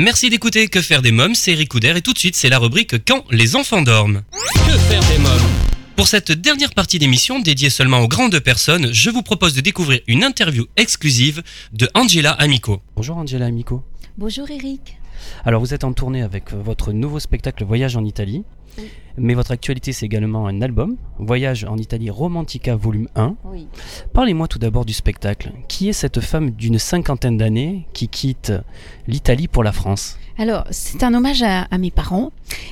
Merci 0.00 0.30
d'écouter 0.30 0.68
Que 0.68 0.80
faire 0.80 1.02
des 1.02 1.10
mômes, 1.10 1.34
c'est 1.34 1.50
Eric 1.50 1.70
Couder 1.70 1.92
et 1.96 2.02
tout 2.02 2.12
de 2.12 2.18
suite 2.20 2.36
c'est 2.36 2.48
la 2.48 2.60
rubrique 2.60 3.04
Quand 3.04 3.24
les 3.32 3.56
enfants 3.56 3.82
dorment. 3.82 4.22
Que 4.54 4.78
faire 4.78 5.02
des 5.08 5.18
mômes 5.18 5.32
pour 5.96 6.06
cette 6.06 6.30
dernière 6.30 6.72
partie 6.72 7.00
d'émission 7.00 7.40
dédiée 7.40 7.70
seulement 7.70 7.98
aux 7.98 8.06
grandes 8.06 8.38
personnes, 8.38 8.92
je 8.92 9.10
vous 9.10 9.22
propose 9.24 9.54
de 9.54 9.60
découvrir 9.60 9.98
une 10.06 10.22
interview 10.22 10.66
exclusive 10.76 11.42
de 11.72 11.88
Angela 11.94 12.30
Amico. 12.30 12.80
Bonjour 12.94 13.16
Angela 13.16 13.46
Amico. 13.46 13.82
Bonjour 14.16 14.48
Eric. 14.48 15.00
Alors 15.44 15.60
vous 15.60 15.74
êtes 15.74 15.82
en 15.82 15.92
tournée 15.92 16.22
avec 16.22 16.52
votre 16.52 16.92
nouveau 16.92 17.18
spectacle 17.18 17.64
Voyage 17.64 17.96
en 17.96 18.04
Italie. 18.04 18.44
Mais 19.16 19.34
votre 19.34 19.50
actualité, 19.50 19.92
c'est 19.92 20.06
également 20.06 20.46
un 20.46 20.62
album, 20.62 20.96
Voyage 21.18 21.64
en 21.64 21.76
Italie 21.76 22.08
Romantica 22.08 22.76
Volume 22.76 23.08
1. 23.16 23.34
Oui. 23.46 23.66
Parlez-moi 24.12 24.46
tout 24.46 24.60
d'abord 24.60 24.84
du 24.84 24.92
spectacle. 24.92 25.52
Qui 25.66 25.88
est 25.88 25.92
cette 25.92 26.20
femme 26.20 26.52
d'une 26.52 26.78
cinquantaine 26.78 27.36
d'années 27.36 27.86
qui 27.92 28.08
quitte 28.08 28.52
l'Italie 29.08 29.48
pour 29.48 29.64
la 29.64 29.72
France? 29.72 30.16
Alors, 30.40 30.64
c'est 30.70 31.02
un 31.02 31.12
hommage 31.14 31.42
à, 31.42 31.62
à, 31.62 31.78
mes 31.78 31.90
parents. 31.90 32.30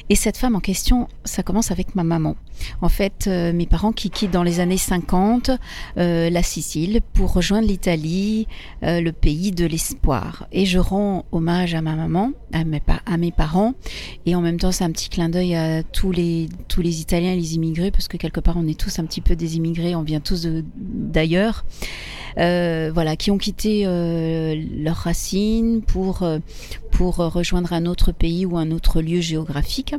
Et 0.09 0.15
cette 0.15 0.37
femme 0.37 0.55
en 0.55 0.61
question, 0.61 1.09
ça 1.25 1.43
commence 1.43 1.73
avec 1.73 1.97
ma 1.97 2.05
maman. 2.05 2.37
En 2.81 2.89
fait, 2.89 3.27
euh, 3.27 3.53
mes 3.53 3.67
parents 3.67 3.93
qui 3.93 4.11
quittent 4.11 4.31
dans 4.31 4.43
les 4.43 4.61
années 4.61 4.77
50 4.77 5.51
euh, 5.99 6.31
la 6.31 6.43
Sicile 6.43 7.01
pour 7.13 7.33
rejoindre 7.33 7.67
l'Italie, 7.67 8.47
euh, 8.83 9.01
le 9.01 9.13
pays 9.13 9.51
de 9.51 9.67
l'espoir. 9.67 10.47
Et 10.53 10.65
je 10.65 10.79
rends 10.79 11.25
hommage 11.33 11.75
à 11.75 11.83
ma 11.83 11.95
maman, 11.95 12.31
à 12.53 12.65
mes, 12.65 12.81
à 13.05 13.17
mes 13.17 13.33
parents. 13.33 13.75
Et 14.27 14.35
en 14.35 14.41
même 14.41 14.59
temps, 14.59 14.73
c'est 14.73 14.85
un 14.85 14.93
petit 14.93 15.09
clin 15.09 15.29
d'œil 15.29 15.55
à 15.57 15.83
tous 15.93 16.13
les, 16.13 16.49
tous 16.69 16.83
les 16.83 17.01
Italiens 17.01 17.33
et 17.33 17.37
les 17.37 17.55
immigrés, 17.55 17.91
parce 17.91 18.09
que 18.09 18.17
quelque 18.17 18.41
part, 18.41 18.57
on 18.57 18.67
est 18.67 18.79
tous 18.79 18.99
un 18.99 19.05
petit 19.05 19.21
peu 19.21 19.37
des 19.37 19.57
immigrés, 19.57 19.95
on 19.95 20.03
vient 20.03 20.21
tous 20.21 20.47
d'ailleurs. 20.77 21.65
Euh, 22.39 22.91
voilà, 22.93 23.17
qui 23.17 23.31
ont 23.31 23.39
quitté 23.39 23.85
euh, 23.87 24.55
leurs 24.77 24.97
racines 24.97 25.81
pour, 25.81 26.23
euh, 26.23 26.39
pour 26.91 27.17
rejoindre 27.17 27.73
un 27.73 27.87
autre 27.87 28.13
pays 28.13 28.45
ou 28.45 28.59
un 28.59 28.71
autre 28.73 29.01
lieu 29.01 29.23
géographique. 29.23 29.95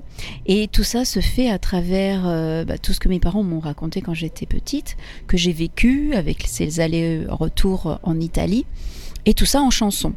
Et 0.46 0.68
tout 0.68 0.84
ça 0.84 1.04
se 1.04 1.20
fait 1.20 1.50
à 1.50 1.58
travers 1.58 2.24
bah, 2.66 2.78
tout 2.78 2.94
ce 2.94 3.00
que 3.00 3.10
mes 3.10 3.20
parents 3.20 3.44
m'ont 3.44 3.60
raconté 3.60 4.02
quand 4.02 4.14
j'étais 4.14 4.46
petite, 4.46 4.98
que 5.26 5.38
j'ai 5.38 5.54
vécu 5.54 6.14
avec 6.14 6.44
ces 6.48 6.80
allers-retours 6.80 8.00
en 8.04 8.20
Italie, 8.20 8.66
et 9.26 9.34
tout 9.34 9.46
ça 9.46 9.62
en 9.62 9.72
chanson. 9.72 10.14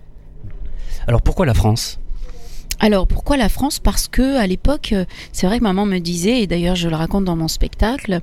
Alors 1.06 1.22
pourquoi 1.22 1.46
la 1.46 1.54
France? 1.54 1.98
Alors 2.80 3.06
pourquoi 3.06 3.36
la 3.36 3.50
France? 3.50 3.78
Parce 3.78 4.08
que 4.08 4.38
à 4.38 4.46
l'époque, 4.46 4.94
euh, 4.94 5.04
c'est 5.32 5.46
vrai 5.46 5.58
que 5.58 5.64
maman 5.64 5.84
me 5.84 5.98
disait, 5.98 6.40
et 6.40 6.46
d'ailleurs 6.46 6.76
je 6.76 6.88
le 6.88 6.96
raconte 6.96 7.26
dans 7.26 7.36
mon 7.36 7.46
spectacle, 7.46 8.20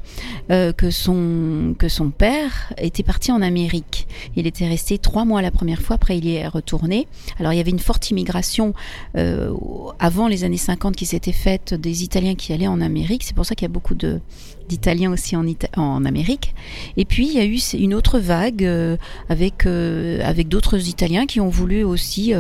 euh, 0.52 0.74
que 0.74 0.90
son 0.90 1.76
que 1.78 1.88
son 1.88 2.10
père 2.10 2.74
était 2.80 3.04
parti 3.04 3.32
en 3.32 3.44
Amérique. 3.44 4.08
Il 4.36 4.48
était 4.48 4.68
resté 4.68 4.98
trois 4.98 5.26
mois 5.26 5.44
la 5.44 5.52
première 5.52 5.80
fois, 5.80 5.96
après 5.98 6.18
il 6.18 6.26
y 6.26 6.36
est 6.36 6.48
retourné. 6.48 7.08
Alors 7.40 7.54
il 7.54 7.58
y 7.58 7.60
avait 7.60 7.70
une 7.70 7.80
forte 7.80 8.10
immigration 8.10 8.74
euh, 9.16 9.54
avant 10.00 10.28
les 10.28 10.44
années 10.44 10.58
50 10.58 10.96
qui 10.96 11.06
s'était 11.06 11.32
faite 11.34 11.76
des 11.76 12.04
Italiens 12.04 12.34
qui 12.34 12.52
allaient 12.52 12.68
en 12.68 12.82
Amérique. 12.82 13.24
C'est 13.24 13.36
pour 13.36 13.46
ça 13.46 13.54
qu'il 13.54 13.66
y 13.66 13.70
a 13.70 13.74
beaucoup 13.74 13.96
de 13.96 14.22
d'Italiens 14.68 15.12
aussi 15.12 15.36
en, 15.36 16.06
Amérique. 16.06 16.54
Et 16.96 17.06
puis 17.06 17.28
il 17.28 17.34
y 17.34 17.40
a 17.40 17.46
eu 17.46 17.58
une 17.78 17.94
autre 17.94 18.20
vague 18.20 18.64
euh, 18.64 18.98
avec, 19.30 19.66
euh, 19.66 20.20
avec 20.24 20.48
d'autres 20.48 20.90
Italiens 20.90 21.26
qui 21.26 21.40
ont 21.40 21.50
voulu 21.50 21.84
aussi 21.84 22.34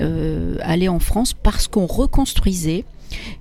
euh, 0.00 0.56
aller 0.62 0.88
en 0.88 0.98
France 0.98 1.32
parce 1.34 1.68
qu'on 1.68 1.86
reconstruisait, 1.86 2.84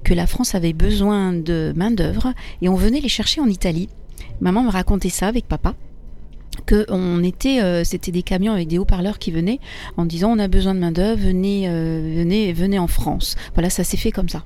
que 0.04 0.14
la 0.14 0.28
France 0.28 0.54
avait 0.54 0.74
besoin 0.74 1.34
de 1.34 1.74
main-d'œuvre 1.76 2.34
et 2.62 2.70
on 2.70 2.76
venait 2.76 3.02
les 3.02 3.10
chercher 3.10 3.42
en 3.42 3.48
Italie. 3.48 3.90
Maman 4.40 4.64
me 4.64 4.70
racontait 4.70 5.10
ça 5.10 5.28
avec 5.28 5.48
papa 5.48 5.74
que 6.68 6.86
on 6.90 7.24
était, 7.24 7.84
c'était 7.84 8.12
des 8.12 8.24
camions 8.24 8.54
avec 8.54 8.68
des 8.68 8.78
haut-parleurs 8.78 9.20
qui 9.20 9.32
venaient 9.32 9.60
en 9.98 10.06
disant 10.06 10.32
on 10.32 10.40
a 10.40 10.48
besoin 10.48 10.74
de 10.74 10.80
main 10.80 10.92
d'œuvre, 10.92 11.20
venez, 11.20 11.68
venez, 11.68 12.54
venez 12.54 12.80
en 12.80 12.88
France. 12.88 13.36
Voilà, 13.56 13.70
ça 13.70 13.84
s'est 13.84 13.98
fait 13.98 14.12
comme 14.12 14.30
ça. 14.30 14.46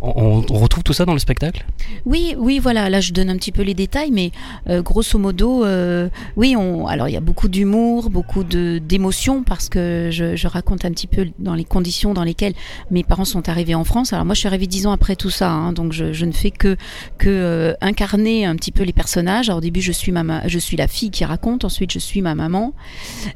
On, 0.00 0.40
retrouve 0.40 0.82
tout 0.82 0.92
ça 0.92 1.04
dans 1.04 1.12
le 1.12 1.18
spectacle? 1.18 1.64
Oui, 2.04 2.34
oui, 2.38 2.58
voilà. 2.58 2.90
Là, 2.90 3.00
je 3.00 3.12
donne 3.12 3.30
un 3.30 3.36
petit 3.36 3.52
peu 3.52 3.62
les 3.62 3.74
détails, 3.74 4.10
mais 4.10 4.32
euh, 4.68 4.82
grosso 4.82 5.18
modo, 5.18 5.64
euh, 5.64 6.08
oui. 6.36 6.54
On, 6.56 6.86
alors, 6.86 7.08
il 7.08 7.12
y 7.12 7.16
a 7.16 7.20
beaucoup 7.20 7.48
d'humour, 7.48 8.10
beaucoup 8.10 8.44
d'émotion 8.44 9.42
parce 9.42 9.68
que 9.68 10.10
je, 10.12 10.46
raconte 10.46 10.84
un 10.84 10.90
petit 10.90 11.06
peu 11.06 11.28
dans 11.38 11.54
les 11.54 11.64
conditions 11.64 12.12
dans 12.12 12.22
lesquelles 12.22 12.52
mes 12.90 13.02
parents 13.02 13.24
sont 13.24 13.48
arrivés 13.48 13.74
en 13.74 13.84
France. 13.84 14.12
Alors 14.12 14.26
moi, 14.26 14.34
je 14.34 14.40
suis 14.40 14.46
arrivée 14.46 14.66
dix 14.66 14.86
ans 14.86 14.92
après 14.92 15.16
tout 15.16 15.30
ça, 15.30 15.50
hein, 15.50 15.72
donc 15.72 15.92
je, 15.92 16.24
ne 16.24 16.32
fais 16.32 16.50
que 16.50 16.76
que 17.18 17.28
euh, 17.28 17.74
incarner 17.80 18.44
un 18.44 18.56
petit 18.56 18.72
peu 18.72 18.82
les 18.82 18.92
personnages. 18.92 19.48
Alors, 19.48 19.58
au 19.58 19.62
début, 19.62 19.80
je 19.80 19.92
suis 19.92 20.12
ma, 20.12 20.46
je 20.46 20.58
suis 20.58 20.76
la 20.76 20.86
fille 20.86 21.10
qui 21.10 21.24
raconte. 21.24 21.64
Ensuite, 21.64 21.92
je 21.92 21.98
suis 21.98 22.20
ma 22.20 22.34
maman. 22.34 22.74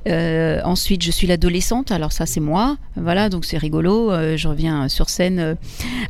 ensuite, 0.07 1.03
je 1.03 1.11
suis 1.11 1.27
l'adolescente. 1.27 1.93
Alors 1.93 2.13
ça, 2.13 2.27
c'est 2.27 2.41
moi. 2.41 2.77
Voilà, 2.97 3.31
donc 3.31 3.45
c'est 3.45 3.59
rigolo. 3.59 4.11
je 4.37 4.49
reviens 4.49 4.89
sur 4.89 5.09
scène 5.09 5.57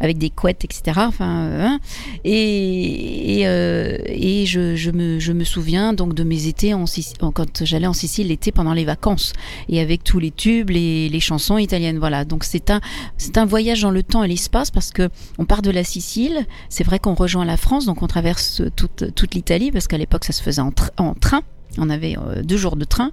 avec 0.00 0.18
des 0.18 0.30
etc. 0.46 1.00
Enfin, 1.06 1.46
euh, 1.46 1.66
hein. 1.66 1.80
et, 2.24 3.42
euh, 3.44 3.98
et, 4.06 4.46
je, 4.46 4.76
je, 4.76 4.90
me, 4.90 5.18
je, 5.18 5.32
me, 5.32 5.44
souviens 5.44 5.92
donc 5.92 6.14
de 6.14 6.22
mes 6.22 6.46
étés 6.46 6.74
en, 6.74 6.84
quand 7.32 7.64
j'allais 7.64 7.86
en 7.86 7.92
Sicile 7.92 8.28
l'été 8.28 8.52
pendant 8.52 8.72
les 8.72 8.84
vacances 8.84 9.32
et 9.68 9.80
avec 9.80 10.04
tous 10.04 10.18
les 10.18 10.30
tubes, 10.30 10.70
les, 10.70 11.08
les 11.08 11.20
chansons 11.20 11.58
italiennes. 11.58 11.98
Voilà, 11.98 12.24
donc 12.24 12.44
c'est 12.44 12.70
un, 12.70 12.80
c'est 13.16 13.38
un 13.38 13.44
voyage 13.44 13.82
dans 13.82 13.90
le 13.90 14.02
temps 14.02 14.22
et 14.22 14.28
l'espace 14.28 14.70
parce 14.70 14.90
que 14.92 15.08
on 15.38 15.44
part 15.44 15.62
de 15.62 15.70
la 15.70 15.84
Sicile. 15.84 16.46
C'est 16.68 16.84
vrai 16.84 16.98
qu'on 16.98 17.14
rejoint 17.14 17.44
la 17.44 17.56
France, 17.56 17.86
donc 17.86 18.02
on 18.02 18.06
traverse 18.06 18.62
toute, 18.76 19.14
toute 19.14 19.34
l'Italie 19.34 19.72
parce 19.72 19.88
qu'à 19.88 19.98
l'époque 19.98 20.24
ça 20.24 20.32
se 20.32 20.42
faisait 20.42 20.62
en, 20.62 20.72
en 20.98 21.14
train. 21.14 21.42
On 21.76 21.90
avait 21.90 22.16
euh, 22.16 22.42
deux 22.42 22.56
jours 22.56 22.76
de 22.76 22.84
train, 22.84 23.12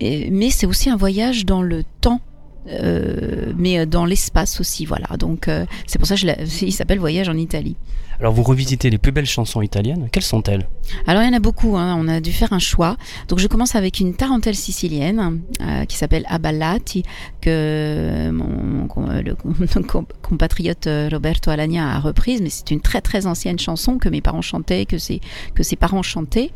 et, 0.00 0.30
mais 0.30 0.50
c'est 0.50 0.66
aussi 0.66 0.90
un 0.90 0.96
voyage 0.96 1.46
dans 1.46 1.62
le 1.62 1.82
temps 2.00 2.20
euh, 2.68 3.52
mais 3.56 3.86
dans 3.86 4.04
l'espace 4.04 4.60
aussi, 4.60 4.84
voilà. 4.84 5.16
Donc 5.18 5.48
euh, 5.48 5.66
c'est 5.86 5.98
pour 5.98 6.08
ça 6.08 6.16
qu'il 6.16 6.72
s'appelle 6.72 6.98
Voyage 6.98 7.28
en 7.28 7.36
Italie. 7.36 7.76
Alors 8.18 8.32
vous 8.32 8.42
revisitez 8.42 8.88
les 8.88 8.98
plus 8.98 9.12
belles 9.12 9.26
chansons 9.26 9.60
italiennes. 9.60 10.08
Quelles 10.10 10.22
sont-elles? 10.22 10.66
Alors 11.06 11.22
il 11.22 11.26
y 11.26 11.28
en 11.28 11.36
a 11.36 11.40
beaucoup. 11.40 11.76
Hein. 11.76 11.96
On 11.98 12.08
a 12.08 12.20
dû 12.20 12.32
faire 12.32 12.52
un 12.52 12.58
choix. 12.58 12.96
Donc 13.28 13.38
je 13.38 13.46
commence 13.46 13.74
avec 13.74 14.00
une 14.00 14.14
tarentelle 14.14 14.54
sicilienne 14.54 15.42
euh, 15.60 15.84
qui 15.84 15.96
s'appelle 15.96 16.24
Aballati 16.28 17.02
que 17.42 18.30
mon, 18.30 18.88
le, 19.22 19.34
compatriote 20.22 20.86
euh, 20.86 21.08
Roberto 21.12 21.50
Alagna 21.50 21.94
a 21.94 22.00
reprise, 22.00 22.40
mais 22.40 22.48
c'est 22.48 22.70
une 22.70 22.80
très 22.80 23.00
très 23.00 23.26
ancienne 23.26 23.58
chanson 23.58 23.98
que 23.98 24.08
mes 24.08 24.22
parents 24.22 24.42
chantaient, 24.42 24.86
que 24.86 24.98
ses 24.98 25.20
que 25.54 25.62
ses 25.62 25.76
parents 25.76 26.02
chantaient. 26.02 26.52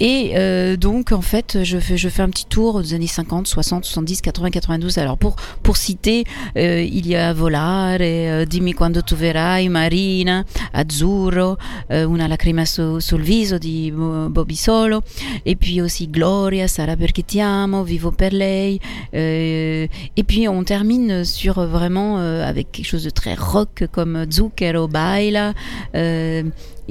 Et 0.00 0.32
euh, 0.34 0.76
donc 0.76 1.12
en 1.12 1.22
fait 1.22 1.64
je 1.64 1.78
fais 1.78 1.96
je 1.96 2.08
fais 2.08 2.22
un 2.22 2.30
petit 2.30 2.46
tour 2.46 2.82
des 2.82 2.92
années 2.92 3.06
50, 3.06 3.46
60, 3.46 3.84
70, 3.84 4.20
80, 4.20 4.50
92. 4.50 4.98
Alors 4.98 5.16
pour 5.16 5.36
pour 5.62 5.76
citer, 5.76 6.24
il 6.54 7.06
y 7.06 7.14
a 7.14 7.32
Volare, 7.32 8.46
Dimmi 8.46 8.72
quando 8.72 9.02
tu 9.02 9.14
verrai, 9.14 9.68
Marina, 9.68 10.44
Azzurro, 10.72 11.56
euh, 11.90 12.04
Una 12.04 12.26
lacrima 12.26 12.64
su, 12.64 12.98
sul 12.98 13.22
viso 13.22 13.58
di 13.58 13.92
Bobby 13.92 14.54
Solo, 14.54 15.02
et 15.44 15.56
puis 15.56 15.80
aussi 15.80 16.08
Gloria, 16.10 16.66
Sarà 16.66 16.96
perché 16.96 17.24
ti 17.24 17.40
amo, 17.40 17.84
Vivo 17.84 18.10
per 18.10 18.32
lei. 18.32 18.80
Euh, 19.12 19.86
et 20.16 20.24
puis 20.24 20.48
on 20.48 20.64
termine 20.64 21.24
sur 21.24 21.66
vraiment 21.66 22.18
euh, 22.18 22.44
avec 22.46 22.70
quelque 22.72 22.86
chose 22.86 23.04
de 23.04 23.10
très 23.10 23.34
rock 23.34 23.86
comme 23.90 24.26
Zucchero 24.30 24.88
Baila. 24.88 25.54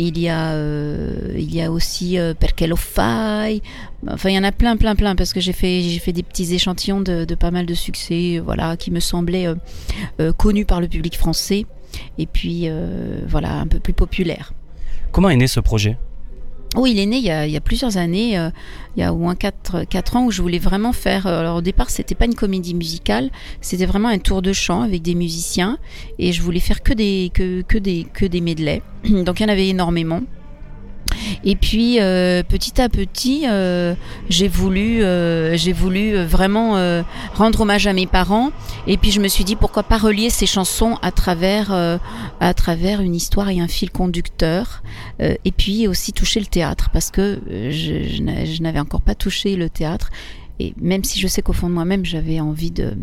Il 0.08 0.20
y 0.20 0.30
a, 0.30 0.56
il 1.36 1.54
y 1.54 1.62
a 1.62 1.72
aussi 1.72 2.18
Perché 2.40 2.68
lo 2.68 2.76
fai. 2.76 3.62
Enfin, 4.08 4.30
il 4.30 4.36
y 4.36 4.40
en 4.40 4.44
a 4.44 4.52
plein, 4.52 4.78
plein, 4.78 4.96
plein, 4.96 5.16
parce 5.16 5.34
que 5.34 5.40
j'ai 5.40 5.54
fait, 5.54 5.82
j'ai 5.82 6.00
fait 6.00 6.14
des 6.14 6.24
petits 6.24 6.54
échantillons 6.54 7.02
de, 7.02 7.26
pas 7.36 7.52
mal 7.52 7.66
de 7.66 7.74
succès, 7.74 8.42
voilà, 8.44 8.78
qui 8.78 8.92
me 8.92 9.00
semblaient 9.00 9.48
connus 10.38 10.66
par 10.66 10.82
le 10.82 10.88
public 10.88 11.18
français 11.18 11.66
et 12.18 12.26
puis 12.26 12.64
euh, 12.66 13.22
voilà, 13.28 13.54
un 13.60 13.68
peu 13.68 13.80
plus 13.80 13.94
populaire. 13.94 14.54
Comment 15.12 15.30
est 15.30 15.38
né 15.38 15.48
ce 15.48 15.60
projet? 15.60 15.98
Oui, 16.75 16.91
il 16.91 17.00
est 17.00 17.06
né 17.07 17.18
il 17.18 17.52
y 17.52 17.57
a, 17.57 17.62
plusieurs 17.62 17.97
années, 17.97 18.38
euh, 18.38 18.50
il 18.96 19.00
y 19.00 19.03
a 19.03 19.12
au 19.12 19.18
moins 19.18 19.35
4, 19.35 20.16
ans, 20.16 20.25
où 20.25 20.31
je 20.31 20.41
voulais 20.41 20.59
vraiment 20.59 20.94
faire. 20.94 21.25
Euh, 21.25 21.40
alors 21.40 21.57
au 21.57 21.62
départ, 21.62 21.90
c'était 21.90 22.16
pas 22.16 22.25
une 22.25 22.35
comédie 22.35 22.75
musicale, 22.75 23.31
c'était 23.59 23.88
vraiment 23.88 24.09
un 24.09 24.19
tour 24.19 24.42
de 24.42 24.54
chant 24.54 24.83
avec 24.83 25.01
des 25.01 25.16
musiciens, 25.16 25.80
et 26.19 26.31
je 26.31 26.42
voulais 26.44 26.60
faire 26.60 26.83
que 26.83 26.94
des 26.94 27.31
que, 27.33 27.62
que 27.63 27.77
des 27.77 28.06
que 28.13 28.25
des 28.25 28.42
medleys. 28.42 28.83
Donc 29.04 29.39
il 29.39 29.44
y 29.44 29.45
en 29.45 29.50
avait 29.50 29.69
énormément. 29.69 30.21
Et 31.44 31.56
puis 31.56 32.00
euh, 32.00 32.44
petit 32.44 32.81
à 32.81 32.90
petit, 32.90 33.44
euh, 33.48 33.96
j'ai 34.30 34.48
voulu, 34.48 35.04
euh, 35.04 35.56
j'ai 35.56 35.74
voulu 35.74 36.16
vraiment 36.24 36.60
rendre 37.34 37.62
hommage 37.62 37.88
à 37.88 37.94
mes 37.94 38.08
parents. 38.08 38.52
Et 38.88 38.98
puis 38.98 39.12
je 39.12 39.20
me 39.20 39.28
suis 39.28 39.44
dit 39.44 39.56
pourquoi 39.56 39.84
pas 39.84 39.98
relier 39.98 40.30
ces 40.30 40.46
chansons 40.46 40.98
à 41.02 41.12
travers, 41.12 42.00
à 42.40 42.54
travers 42.54 43.02
une 43.02 43.16
histoire 43.16 43.50
et 43.50 43.60
un 43.60 43.68
fil 43.68 43.92
conducteur. 43.92 44.84
et 45.20 45.52
puis 45.52 45.88
aussi 45.88 46.14
toucher 46.14 46.40
le 46.40 46.46
théâtre 46.46 46.90
parce 46.92 47.12
que 47.12 47.40
je, 47.48 48.62
n'avais 48.62 48.80
encore 48.80 49.02
pas 49.02 49.16
touché 49.16 49.56
le 49.56 49.70
théâtre. 49.70 50.10
Et 50.60 50.74
même 50.80 51.04
si 51.04 51.20
je 51.20 51.28
sais 51.28 51.42
qu'au 51.42 51.54
fond 51.54 51.70
de 51.70 51.74
moi-même, 51.74 52.06
j'avais 52.06 52.40
envie 52.40 52.72
de 52.72 52.94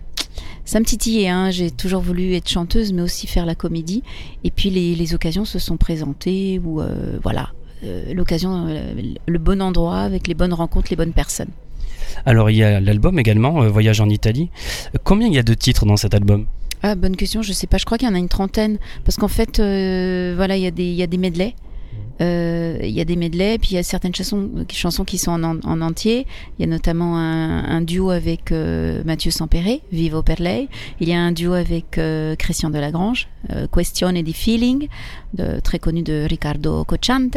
ça 0.67 0.81
me 0.81 0.85
titillait, 0.85 1.29
hein. 1.29 1.51
j'ai 1.51 1.71
toujours 1.71 2.03
voulu 2.03 2.35
être 2.35 2.49
chanteuse, 2.49 2.93
mais 2.93 3.01
aussi 3.01 3.27
faire 3.27 3.47
la 3.47 3.55
comédie. 3.55 4.03
Et 4.45 4.51
puis 4.51 4.69
les, 4.69 5.15
occasions 5.15 5.45
se 5.45 5.59
sont 5.59 5.77
présentées 5.77 6.61
où, 6.63 6.83
voilà, 7.23 7.51
l'occasion, 8.15 8.67
euh, 8.69 8.93
le 9.27 9.39
bon 9.39 9.61
endroit 9.63 9.99
avec 10.01 10.27
les 10.29 10.35
bonnes 10.35 10.53
rencontres, 10.55 10.89
les 10.91 10.97
bonnes 10.97 11.13
personnes. 11.13 11.51
Alors 12.25 12.51
il 12.51 12.57
y 12.57 12.63
a 12.63 12.81
l'album 12.81 13.19
également, 13.19 13.63
euh, 13.63 13.69
Voyage 13.69 14.01
en 14.01 14.09
Italie. 14.09 14.51
Combien 15.05 15.27
il 15.29 15.35
y 15.35 15.39
a 15.39 15.43
de 15.43 15.55
titres 15.55 15.85
dans 15.87 15.97
cet 15.97 16.15
album? 16.15 16.47
Ah, 16.83 16.95
bonne 16.95 17.17
question, 17.17 17.43
je 17.43 17.53
sais 17.53 17.67
pas, 17.67 17.79
je 17.79 17.85
crois 17.85 17.99
qu'il 17.99 18.07
y 18.09 18.11
en 18.11 18.15
a 18.15 18.19
une 18.19 18.29
trentaine. 18.29 18.79
Parce 19.05 19.17
qu'en 19.17 19.29
fait, 19.29 19.61
euh, 19.61 20.35
voilà, 20.37 20.57
il 20.57 20.63
y, 20.63 20.67
a 20.67 20.71
des- 20.71 20.85
il 20.85 20.95
y 20.95 21.03
a 21.03 21.07
des 21.07 21.19
Euh, 22.23 22.79
Il 22.83 22.91
y 22.91 23.01
a 23.01 23.05
des 23.05 23.17
medleys, 23.17 23.59
puis 23.59 23.71
il 23.73 23.75
y 23.75 23.79
a 23.79 23.83
certaines 23.83 24.15
chansons, 24.15 24.49
chansons 24.73 25.05
qui 25.05 25.19
sont 25.19 25.33
en, 25.33 25.43
en- 25.45 25.61
en 25.65 25.81
entier. 25.83 26.27
Il 26.59 26.63
y 26.63 26.65
a 26.65 26.71
notamment 26.71 27.19
un, 27.19 27.81
duo 27.83 28.11
avec 28.11 28.53
euh, 28.53 29.03
Mathieu 29.05 29.31
Sampere, 29.31 29.81
Vivo 29.93 30.23
per 30.23 30.37
lei. 30.39 30.69
Il 31.01 31.09
y 31.09 31.13
a 31.13 31.21
un 31.21 31.33
duo 31.33 31.53
avec 31.53 31.99
euh, 31.99 32.35
Christian 32.37 32.71
Delagrange, 32.71 33.29
euh, 33.51 33.67
Questione 33.71 34.23
di 34.23 34.33
Feeling, 34.33 34.89
très 35.63 35.79
connu 35.79 36.03
de 36.03 36.27
Riccardo 36.29 36.85
Cocciante. 36.85 37.37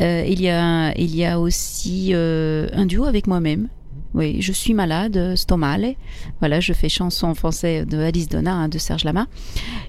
Euh, 0.00 0.24
il, 0.26 0.40
y 0.40 0.48
a, 0.48 0.96
il 0.98 1.14
y 1.14 1.24
a 1.24 1.38
aussi 1.38 2.10
euh, 2.14 2.68
un 2.72 2.86
duo 2.86 3.04
avec 3.04 3.26
moi-même. 3.26 3.68
Oui, 4.14 4.40
je 4.40 4.52
suis 4.52 4.74
malade, 4.74 5.34
sto 5.36 5.56
male. 5.56 5.94
Voilà, 6.40 6.60
je 6.60 6.72
fais 6.72 6.88
chanson 6.88 7.26
en 7.26 7.34
français 7.34 7.84
de 7.84 7.98
Alice 7.98 8.28
Donna, 8.28 8.54
hein, 8.54 8.68
de 8.68 8.78
Serge 8.78 9.04
Lama. 9.04 9.26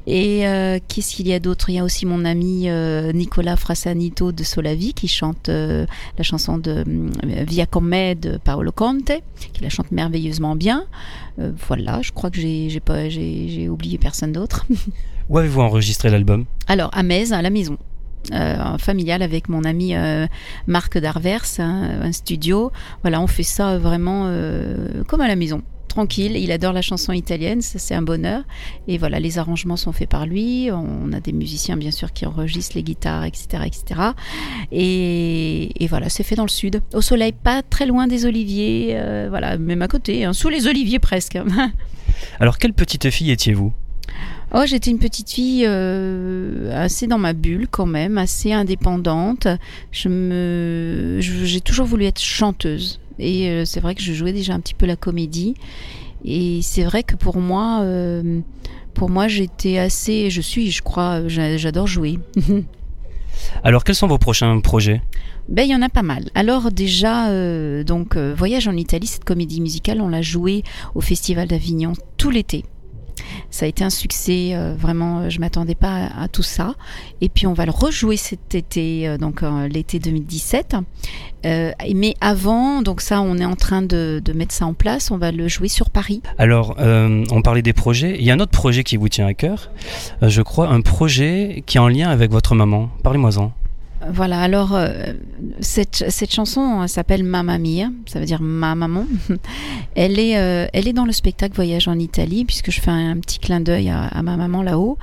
Et 0.05 0.47
euh, 0.47 0.79
qu'est-ce 0.87 1.15
qu'il 1.15 1.27
y 1.27 1.33
a 1.33 1.39
d'autre? 1.39 1.69
Il 1.69 1.75
y 1.75 1.79
a 1.79 1.83
aussi 1.83 2.05
mon 2.05 2.25
ami 2.25 2.69
euh, 2.69 3.11
Nicolas 3.13 3.55
Frassanito 3.55 4.31
de 4.31 4.43
Solavi 4.43 4.93
qui 4.93 5.07
chante 5.07 5.49
euh, 5.49 5.85
la 6.17 6.23
chanson 6.23 6.57
de 6.57 6.83
euh, 6.83 7.43
Via 7.47 7.65
Come 7.65 7.89
Me 7.89 8.13
de 8.15 8.37
Paolo 8.37 8.71
Conte, 8.71 9.11
qui 9.53 9.63
la 9.63 9.69
chante 9.69 9.91
merveilleusement 9.91 10.55
bien. 10.55 10.85
Euh, 11.39 11.51
voilà, 11.67 12.01
je 12.01 12.11
crois 12.11 12.29
que 12.29 12.39
j'ai 12.39 12.69
j'ai 12.69 12.79
pas 12.79 13.09
j'ai 13.09 13.47
j'ai 13.49 13.69
oublié 13.69 13.97
personne 13.97 14.31
d'autre. 14.31 14.65
Où 15.29 15.37
avez-vous 15.37 15.61
enregistré 15.61 16.09
l'album? 16.09 16.45
Alors 16.67 16.89
à 16.93 17.03
Metz, 17.03 17.31
à 17.31 17.41
la 17.41 17.49
maison. 17.49 17.77
Euh, 18.33 18.77
familiale 18.77 19.21
avec 19.21 19.47
mon 19.47 19.63
ami 19.63 19.95
euh, 19.95 20.27
Marc 20.67 20.97
Darvers, 20.97 21.45
hein, 21.59 22.01
un 22.01 22.11
studio. 22.11 22.71
Voilà, 23.01 23.21
on 23.21 23.27
fait 23.27 23.43
ça 23.43 23.77
vraiment 23.77 24.25
euh, 24.25 25.03
comme 25.07 25.21
à 25.21 25.29
la 25.29 25.37
maison, 25.37 25.61
tranquille. 25.87 26.35
Il 26.35 26.51
adore 26.51 26.73
la 26.73 26.81
chanson 26.81 27.13
italienne, 27.13 27.61
ça 27.61 27.79
c'est 27.79 27.95
un 27.95 28.01
bonheur. 28.01 28.43
Et 28.89 28.97
voilà, 28.97 29.21
les 29.21 29.37
arrangements 29.39 29.77
sont 29.77 29.93
faits 29.93 30.09
par 30.09 30.25
lui. 30.25 30.69
On 30.71 31.13
a 31.13 31.21
des 31.21 31.31
musiciens 31.31 31.77
bien 31.77 31.91
sûr 31.91 32.11
qui 32.11 32.25
enregistrent 32.25 32.75
les 32.75 32.83
guitares, 32.83 33.23
etc., 33.23 33.63
etc. 33.65 34.01
Et, 34.73 35.83
et 35.83 35.87
voilà, 35.87 36.09
c'est 36.09 36.23
fait 36.23 36.35
dans 36.35 36.43
le 36.43 36.49
sud, 36.49 36.81
au 36.93 37.01
soleil, 37.01 37.31
pas 37.31 37.61
très 37.63 37.85
loin 37.85 38.07
des 38.07 38.25
oliviers. 38.25 38.89
euh, 38.91 39.27
voilà, 39.29 39.57
même 39.57 39.81
à 39.81 39.87
côté, 39.87 40.25
hein, 40.25 40.33
sous 40.33 40.49
les 40.49 40.67
oliviers 40.67 40.99
presque. 40.99 41.37
Alors, 42.39 42.57
quelle 42.57 42.73
petite 42.73 43.09
fille 43.09 43.31
étiez-vous? 43.31 43.73
Oh, 44.53 44.63
j'étais 44.65 44.91
une 44.91 44.99
petite 44.99 45.29
fille 45.29 45.65
euh, 45.67 46.71
assez 46.73 47.05
dans 47.07 47.17
ma 47.17 47.33
bulle 47.33 47.67
quand 47.69 47.85
même, 47.85 48.17
assez 48.17 48.53
indépendante. 48.53 49.47
Je 49.91 50.07
me, 50.09 51.17
j'ai 51.19 51.59
toujours 51.59 51.85
voulu 51.85 52.05
être 52.05 52.21
chanteuse. 52.21 52.99
Et 53.19 53.49
euh, 53.49 53.65
c'est 53.65 53.79
vrai 53.81 53.93
que 53.93 54.01
je 54.01 54.13
jouais 54.13 54.31
déjà 54.31 54.53
un 54.53 54.59
petit 54.61 54.73
peu 54.73 54.85
la 54.85 54.95
comédie. 54.95 55.55
Et 56.23 56.61
c'est 56.61 56.83
vrai 56.83 57.03
que 57.03 57.15
pour 57.15 57.37
moi, 57.37 57.81
euh, 57.81 58.39
pour 58.93 59.09
moi, 59.09 59.27
j'étais 59.27 59.79
assez, 59.79 60.29
je 60.29 60.41
suis, 60.41 60.71
je 60.71 60.81
crois, 60.81 61.27
j'a- 61.27 61.57
j'adore 61.57 61.87
jouer. 61.87 62.17
Alors, 63.63 63.83
quels 63.83 63.95
sont 63.95 64.07
vos 64.07 64.17
prochains 64.17 64.59
projets? 64.61 65.01
Ben, 65.49 65.63
il 65.63 65.71
y 65.71 65.75
en 65.75 65.81
a 65.81 65.89
pas 65.89 66.03
mal. 66.03 66.25
Alors 66.35 66.71
déjà, 66.71 67.29
donc 67.83 68.17
Voyage 68.17 68.67
en 68.67 68.75
Italie, 68.75 69.07
cette 69.07 69.23
comédie 69.23 69.61
musicale, 69.61 70.01
on 70.01 70.09
l'a 70.09 70.21
jouée 70.21 70.63
au 70.95 71.01
Festival 71.01 71.47
d'Avignon 71.47 71.93
tout 72.17 72.29
l'été. 72.29 72.65
Ça 73.51 73.65
a 73.65 73.67
été 73.67 73.83
un 73.83 73.89
succès, 73.89 74.51
euh, 74.53 74.75
vraiment, 74.77 75.19
euh, 75.19 75.29
je 75.29 75.39
m'attendais 75.39 75.75
pas 75.75 76.09
à, 76.17 76.27
tout 76.27 76.43
ça. 76.43 76.75
Et 77.21 77.29
puis 77.29 77.47
on 77.47 77.53
va 77.53 77.65
le 77.65 77.71
rejouer 77.71 78.17
cet 78.17 78.55
été, 78.55 79.07
euh, 79.07 79.17
donc 79.17 79.41
l'été 79.69 79.99
2017. 79.99 80.75
Euh, 81.45 81.71
mais 81.95 82.15
avant, 82.19 82.81
donc 82.81 83.01
ça, 83.01 83.21
on 83.21 83.37
est 83.37 83.45
en 83.45 83.55
train 83.55 83.81
de, 83.81 84.21
mettre 84.35 84.53
ça 84.53 84.65
en 84.65 84.73
place. 84.73 85.11
On 85.11 85.17
va 85.17 85.31
le 85.31 85.47
jouer 85.47 85.67
sur 85.67 85.89
Paris. 85.89 86.21
Alors, 86.37 86.75
on 86.79 87.41
parlait 87.41 87.61
des 87.61 87.73
projets. 87.73 88.15
Il 88.19 88.25
y 88.25 88.31
a 88.31 88.33
un 88.33 88.39
autre 88.39 88.51
projet 88.51 88.83
qui 88.83 88.97
vous 88.97 89.09
tient 89.09 89.27
à 89.27 89.33
cœur. 89.33 89.71
Je 90.21 90.41
crois 90.41 90.67
un 90.69 90.81
projet 90.81 91.63
qui 91.65 91.77
est 91.77 91.79
en 91.79 91.87
lien 91.87 92.09
avec 92.09 92.31
votre 92.31 92.55
maman. 92.55 92.89
Parlez-moi-en. 93.03 93.51
Voilà, 94.09 94.39
alors 94.41 94.73
euh, 94.73 95.13
cette, 95.59 96.05
cette 96.09 96.31
chanson 96.31 96.81
elle 96.83 96.89
s'appelle 96.89 97.23
Mamma 97.23 97.57
Mia, 97.57 97.89
ça 98.05 98.19
veut 98.19 98.25
dire 98.25 98.41
ma 98.41 98.75
maman. 98.75 99.05
Elle 99.95 100.19
est, 100.19 100.37
euh, 100.37 100.67
elle 100.73 100.87
est 100.87 100.93
dans 100.93 101.05
le 101.05 101.11
spectacle 101.11 101.55
Voyage 101.55 101.87
en 101.87 101.97
Italie, 101.97 102.45
puisque 102.45 102.69
je 102.69 102.79
fais 102.79 102.91
un, 102.91 103.17
petit 103.17 103.39
clin 103.39 103.59
d'œil 103.59 103.89
à, 103.89 104.21
ma 104.21 104.37
maman 104.37 104.61
là-haut, 104.61 104.99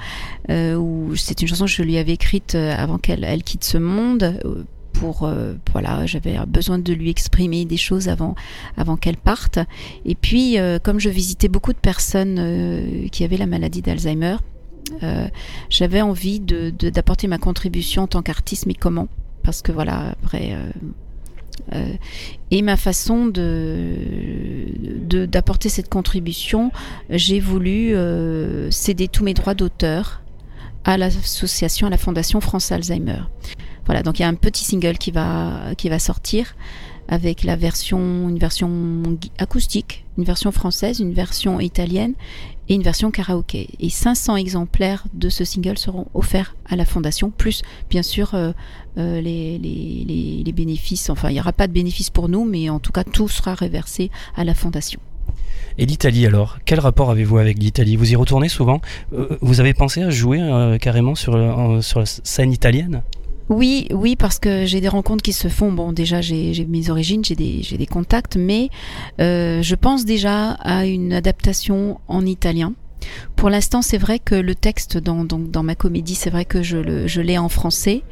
euh, 0.50 1.14
c'est 1.16 1.42
une 1.42 1.48
chanson 1.48 1.64
que 1.64 1.70
je 1.72 1.82
lui 1.82 1.98
avais 1.98 2.12
écrite 2.12 2.54
euh, 2.54 2.72
avant 2.76 2.98
qu'elle 2.98 3.24
elle 3.24 3.42
quitte 3.42 3.64
ce 3.64 3.76
monde. 3.76 4.38
euh, 4.44 4.62
Pour 4.92 5.24
euh, 5.24 5.54
voilà, 5.72 6.06
j'avais 6.06 6.38
besoin 6.46 6.78
de 6.78 6.92
lui 6.92 7.10
exprimer 7.10 7.64
des 7.64 7.76
choses 7.76 8.08
avant 8.08 8.36
avant 8.76 8.96
qu'elle 8.96 9.16
parte. 9.16 9.58
Et 10.04 10.14
puis, 10.14 10.56
comme 10.84 11.00
je 11.00 11.10
visitais 11.10 11.48
beaucoup 11.48 11.72
de 11.72 11.78
personnes 11.78 13.08
qui 13.10 13.24
avaient 13.24 13.36
la 13.36 13.46
maladie 13.46 13.82
d'Alzheimer, 13.82 14.36
j'avais 15.70 16.00
envie 16.02 16.40
de- 16.40 16.70
de- 16.70 16.90
d'apporter 16.90 17.26
ma 17.28 17.38
contribution 17.38 18.02
en 18.02 18.06
tant 18.06 18.22
qu'artiste, 18.22 18.66
mais 18.66 18.74
comment? 18.74 19.08
Parce 19.42 19.62
que 19.62 19.72
voilà, 19.72 20.14
après. 20.22 20.54
euh, 20.54 20.70
euh, 21.74 21.94
et 22.50 22.62
ma 22.62 22.76
façon 22.76 23.26
de 23.26 23.94
de- 25.08 25.26
d'apporter 25.26 25.68
cette 25.68 25.88
contribution, 25.88 26.72
j'ai 27.10 27.40
voulu 27.40 27.94
euh, 27.94 28.70
céder 28.70 29.08
tous 29.08 29.22
mes 29.24 29.34
droits 29.34 29.54
d'auteur 29.54 30.22
à 30.84 30.98
l'association, 30.98 31.86
à 31.86 31.90
la 31.90 31.96
Fondation 31.96 32.40
France 32.40 32.72
Alzheimer. 32.72 33.20
Voilà, 33.86 34.02
donc 34.02 34.18
il 34.18 34.22
y 34.22 34.24
a 34.24 34.28
un 34.28 34.34
petit 34.34 34.64
single 34.64 34.98
qui 34.98 35.10
va 35.10 35.74
qui 35.76 35.88
va 35.88 35.98
sortir 35.98 36.54
avec 37.08 37.44
la 37.44 37.56
version 37.56 38.28
une 38.28 38.38
version 38.38 39.02
acoustique, 39.38 40.04
une 40.18 40.24
version 40.24 40.52
française, 40.52 41.00
une 41.00 41.12
version 41.12 41.60
italienne 41.60 42.14
et 42.68 42.74
une 42.74 42.82
version 42.82 43.10
karaoké. 43.10 43.68
Et 43.80 43.90
500 43.90 44.36
exemplaires 44.36 45.04
de 45.12 45.28
ce 45.28 45.44
single 45.44 45.78
seront 45.78 46.06
offerts 46.14 46.56
à 46.66 46.76
la 46.76 46.84
fondation, 46.84 47.30
plus 47.30 47.62
bien 47.90 48.02
sûr 48.02 48.34
euh, 48.34 48.52
euh, 48.96 49.20
les, 49.20 50.52
bénéfices. 50.52 51.10
Enfin, 51.10 51.30
il 51.30 51.34
n'y 51.34 51.40
aura 51.40 51.52
pas 51.52 51.66
de 51.66 51.72
bénéfices 51.72 52.10
pour 52.10 52.28
nous, 52.28 52.44
mais 52.44 52.70
en 52.70 52.78
tout 52.78 52.92
cas, 52.92 53.04
tout 53.04 53.28
sera 53.28 53.54
réversé 53.54 54.10
à 54.36 54.44
la 54.44 54.54
fondation. 54.54 55.00
Et 55.78 55.86
l'Italie 55.86 56.26
alors 56.26 56.58
Quel 56.64 56.78
rapport 56.78 57.10
avez-vous 57.10 57.38
avec 57.38 57.58
l'Italie? 57.58 57.96
Vous 57.96 58.12
y 58.12 58.16
retournez 58.16 58.48
souvent? 58.48 58.80
Euh, 59.12 59.36
Vous 59.40 59.60
avez 59.60 59.74
pensé 59.74 60.02
à 60.02 60.10
jouer 60.10 60.40
carrément 60.80 61.14
sur, 61.14 61.32
sur 61.82 62.00
la 62.00 62.06
scène 62.06 62.52
italienne? 62.52 63.02
Oui, 63.48 63.86
oui, 63.90 64.16
parce 64.16 64.38
que 64.38 64.64
j'ai 64.64 64.80
des 64.80 64.88
rencontres 64.88 65.22
qui 65.22 65.32
se 65.32 65.48
font. 65.48 65.72
Bon, 65.72 65.92
déjà, 65.92 66.20
j'ai 66.20 66.66
mes 66.68 66.90
origines, 66.90 67.24
j'ai 67.24 67.34
des, 67.34 67.86
contacts, 67.86 68.36
mais 68.36 68.70
euh, 69.20 69.62
je 69.62 69.74
pense 69.74 70.04
déjà 70.04 70.52
à 70.52 70.86
une 70.86 71.12
adaptation 71.12 72.00
en 72.08 72.24
italien. 72.24 72.72
Pour 73.36 73.50
l'instant, 73.50 73.82
c'est 73.82 73.98
vrai 73.98 74.18
que 74.18 74.34
le 74.34 74.54
texte 74.54 74.96
dans, 74.96 75.62
ma 75.62 75.74
comédie, 75.74 76.14
c'est 76.14 76.30
vrai 76.30 76.46
que 76.46 76.62
je, 76.62 77.20
l'ai 77.20 77.38
en 77.38 77.48
français, 77.48 78.02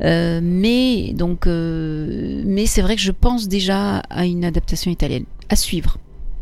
Euh, 0.00 0.40
mais 0.42 1.12
donc, 1.12 1.46
euh, 1.46 2.42
mais 2.46 2.66
c'est 2.66 2.82
vrai 2.82 2.94
que 2.94 3.02
je 3.02 3.10
pense 3.10 3.48
déjà 3.48 3.98
à 4.10 4.26
une 4.26 4.44
adaptation 4.44 4.90
italienne 4.90 5.24
à 5.48 5.56
suivre. 5.56 5.98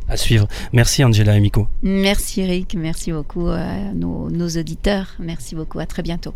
À 0.08 0.16
suivre. 0.16 0.46
Merci 0.72 1.02
Angela 1.04 1.32
Amico. 1.32 1.68
Merci 1.82 2.42
Eric, 2.42 2.76
merci 2.78 3.12
beaucoup 3.12 3.48
à 3.48 3.92
nos, 3.94 4.30
nos 4.30 4.48
auditeurs, 4.48 5.14
merci 5.18 5.54
beaucoup, 5.54 5.78
à 5.78 5.86
très 5.86 6.02
bientôt. 6.02 6.34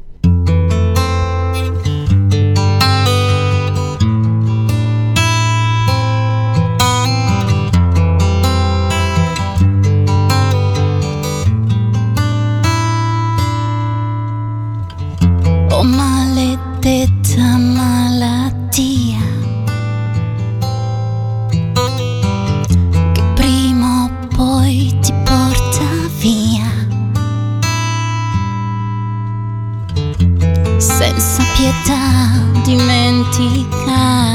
ketika 33.24 34.29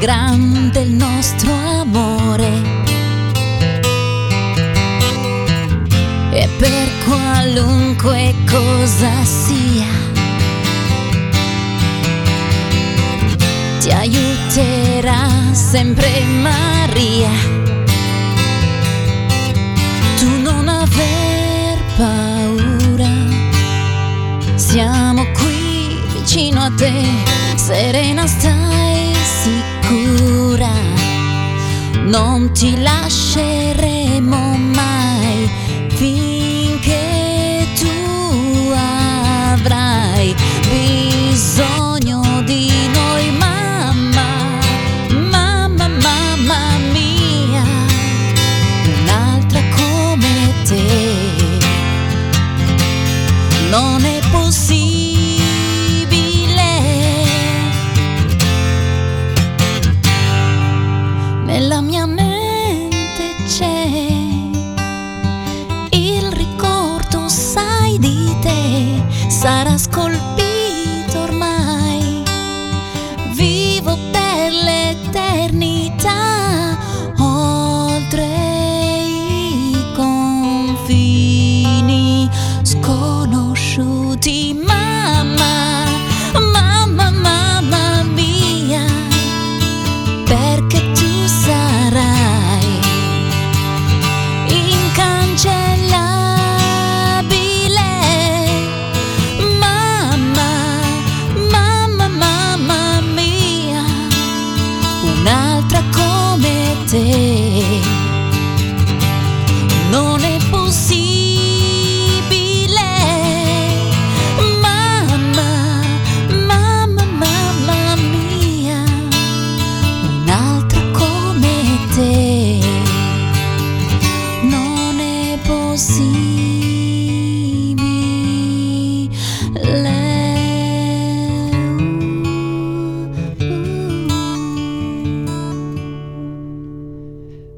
grande 0.00 0.80
il 0.80 0.92
nostro 0.94 1.52
amore. 1.52 2.48
E 6.32 6.48
per 6.58 6.88
qualunque 7.04 8.34
cosa 8.48 9.10
sia, 9.24 9.86
ti 13.80 13.90
aiuterà 13.90 15.28
sempre 15.52 16.24
Maria. 16.40 17.30
Tu 20.16 20.40
non 20.40 20.66
aver 20.66 21.78
paura, 21.98 23.10
siamo 24.54 25.26
qui 25.32 26.00
vicino 26.14 26.62
a 26.62 26.72
te, 26.74 27.04
serena 27.56 28.26
stai. 28.26 28.69
Non 32.10 32.50
ti 32.50 32.76
lasceremo 32.82 34.56
mai 34.56 35.48
finché 35.90 36.39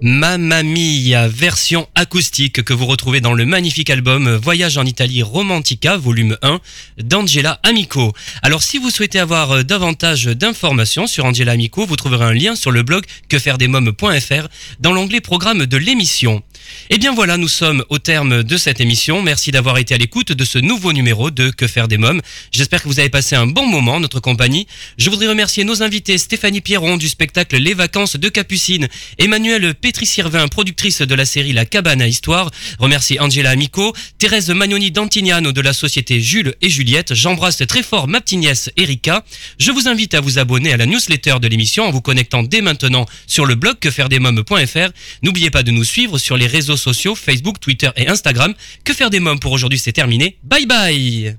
Mamma 0.04 0.62
Mia, 0.62 1.28
version 1.28 1.86
acoustique 1.94 2.62
que 2.62 2.72
vous 2.72 2.86
retrouvez 2.86 3.20
dans 3.20 3.34
le 3.34 3.44
magnifique 3.44 3.90
album 3.90 4.34
Voyage 4.34 4.78
en 4.78 4.84
Italie 4.84 5.22
Romantica, 5.22 5.96
volume 5.96 6.36
1, 6.42 6.60
d'Angela 6.98 7.60
Amico. 7.62 8.12
Alors 8.42 8.62
si 8.62 8.78
vous 8.78 8.90
souhaitez 8.90 9.18
avoir 9.18 9.50
euh, 9.50 9.62
davantage 9.62 10.26
d'informations 10.26 11.06
sur 11.06 11.24
Angela 11.24 11.52
Amico, 11.52 11.86
vous 11.86 11.96
trouverez 11.96 12.24
un 12.24 12.34
lien 12.34 12.56
sur 12.56 12.70
le 12.70 12.82
blog 12.82 13.04
quefairedesmoms.fr 13.28 14.48
dans 14.80 14.92
l'onglet 14.92 15.20
programme 15.20 15.66
de 15.66 15.76
l'émission. 15.76 16.42
Et 16.90 16.98
bien 16.98 17.14
voilà, 17.14 17.36
nous 17.36 17.48
sommes 17.48 17.84
au 17.88 17.98
terme 17.98 18.42
de 18.42 18.56
cette 18.56 18.80
émission. 18.80 19.22
Merci 19.22 19.50
d'avoir 19.50 19.78
été 19.78 19.94
à 19.94 19.98
l'écoute 19.98 20.32
de 20.32 20.44
ce 20.44 20.58
nouveau 20.58 20.92
numéro 20.92 21.30
de 21.30 21.50
Que 21.50 21.66
faire 21.66 21.88
des 21.88 21.98
mômes. 21.98 22.20
J'espère 22.50 22.82
que 22.82 22.88
vous 22.88 23.00
avez 23.00 23.08
passé 23.08 23.36
un 23.36 23.46
bon 23.46 23.66
moment 23.66 23.94
en 23.94 24.00
notre 24.00 24.20
compagnie. 24.20 24.66
Je 24.98 25.10
voudrais 25.10 25.28
remercier 25.28 25.64
nos 25.64 25.82
invités 25.82 26.18
Stéphanie 26.18 26.60
Pierron 26.60 26.96
du 26.96 27.08
spectacle 27.08 27.56
Les 27.56 27.74
Vacances 27.74 28.16
de 28.16 28.28
Capucine, 28.28 28.88
Emmanuel 29.18 29.74
Pétri-Sirvin, 29.74 30.48
productrice 30.48 31.02
de 31.02 31.14
la 31.14 31.24
série 31.24 31.52
La 31.52 31.64
Cabane 31.64 32.02
à 32.02 32.06
Histoire, 32.06 32.50
remercie 32.78 33.18
Angela 33.20 33.50
Amico, 33.50 33.94
Thérèse 34.18 34.50
Magnoni 34.50 34.90
d'Antignano 34.90 35.52
de 35.52 35.60
la 35.60 35.72
société 35.72 36.20
Jules 36.20 36.54
et 36.60 36.68
Juliette. 36.68 37.14
J'embrasse 37.14 37.62
très 37.66 37.82
fort 37.82 38.08
ma 38.08 38.20
petite 38.20 38.38
nièce 38.38 38.70
Erika. 38.76 39.24
Je 39.58 39.70
vous 39.72 39.88
invite 39.88 40.14
à 40.14 40.20
vous 40.20 40.38
abonner 40.38 40.72
à 40.72 40.76
la 40.76 40.86
newsletter 40.86 41.36
de 41.40 41.48
l'émission 41.48 41.84
en 41.84 41.90
vous 41.90 42.00
connectant 42.00 42.42
dès 42.42 42.60
maintenant 42.60 43.06
sur 43.26 43.46
le 43.46 43.54
blog 43.54 43.78
quefairedesmoms.fr. 43.78 44.90
N'oubliez 45.22 45.50
pas 45.50 45.62
de 45.62 45.70
nous 45.70 45.84
suivre 45.84 46.18
sur 46.18 46.36
les 46.36 46.46
réseaux 46.52 46.76
sociaux 46.76 47.16
Facebook, 47.16 47.58
Twitter 47.58 47.90
et 47.96 48.08
Instagram. 48.08 48.54
Que 48.84 48.92
faire 48.92 49.10
des 49.10 49.20
mômes 49.20 49.40
pour 49.40 49.52
aujourd'hui, 49.52 49.78
c'est 49.78 49.92
terminé. 49.92 50.38
Bye 50.44 50.66
bye 50.66 51.36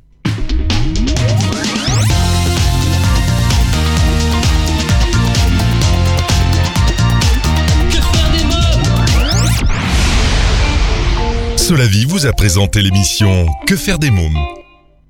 Solavi 11.55 12.03
vous 12.03 12.25
a 12.25 12.33
présenté 12.33 12.81
l'émission 12.81 13.47
Que 13.65 13.77
faire 13.77 13.97
des 13.97 14.11
mômes? 14.11 14.37